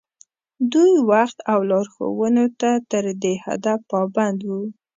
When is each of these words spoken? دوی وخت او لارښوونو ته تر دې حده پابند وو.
دوی 0.71 0.93
وخت 1.11 1.37
او 1.51 1.59
لارښوونو 1.69 2.45
ته 2.59 2.71
تر 2.91 3.05
دې 3.21 3.33
حده 3.45 3.73
پابند 3.89 4.39
وو. 4.49 4.61